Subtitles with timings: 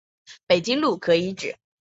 [0.47, 1.55] 北京路可以指